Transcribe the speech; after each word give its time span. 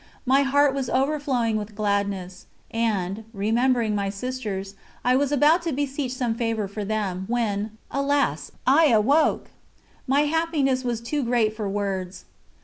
My 0.25 0.41
heart 0.41 0.73
was 0.73 0.89
overflowing 0.89 1.57
with 1.57 1.75
gladness, 1.75 2.47
and, 2.71 3.23
remembering 3.33 3.93
my 3.93 4.09
Sisters, 4.09 4.73
I 5.05 5.15
was 5.15 5.31
about 5.31 5.61
to 5.61 5.71
beseech 5.73 6.15
some 6.15 6.33
favour 6.33 6.67
for 6.67 6.83
them, 6.83 7.25
when, 7.27 7.77
alas! 7.91 8.49
I 8.65 8.87
awoke. 8.87 9.51
My 10.07 10.21
happiness 10.21 10.83
was 10.83 11.01
too 11.01 11.21
great 11.21 11.55
for 11.55 11.69
words. 11.69 12.25